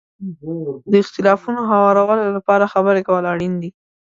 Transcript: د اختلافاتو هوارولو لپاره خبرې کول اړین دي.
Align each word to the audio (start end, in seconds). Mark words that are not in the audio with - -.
د 0.91 0.93
اختلافاتو 1.03 1.67
هوارولو 1.71 2.25
لپاره 2.37 2.71
خبرې 2.73 3.01
کول 3.07 3.23
اړین 3.33 3.53
دي. 3.61 3.69